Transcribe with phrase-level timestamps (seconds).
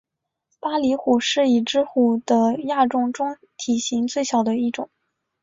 [0.59, 4.89] 巴厘虎是已知虎的亚种中体型最小的一种。